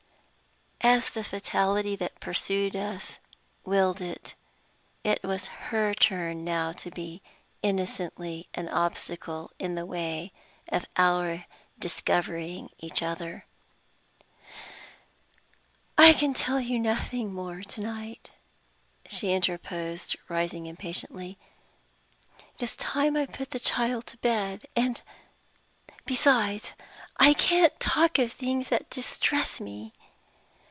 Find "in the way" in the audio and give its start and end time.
9.59-10.31